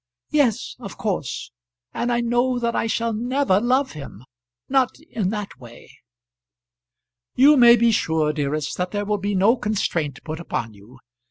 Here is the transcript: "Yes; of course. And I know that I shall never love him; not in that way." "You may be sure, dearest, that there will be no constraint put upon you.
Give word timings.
"Yes; 0.31 0.75
of 0.79 0.97
course. 0.97 1.51
And 1.93 2.11
I 2.11 2.21
know 2.21 2.57
that 2.57 2.75
I 2.75 2.87
shall 2.87 3.13
never 3.13 3.59
love 3.59 3.91
him; 3.91 4.23
not 4.67 4.97
in 5.11 5.29
that 5.29 5.59
way." 5.59 5.91
"You 7.35 7.55
may 7.55 7.75
be 7.75 7.91
sure, 7.91 8.33
dearest, 8.33 8.77
that 8.77 8.89
there 8.93 9.05
will 9.05 9.19
be 9.19 9.35
no 9.35 9.55
constraint 9.57 10.17
put 10.23 10.39
upon 10.39 10.73
you. 10.73 10.97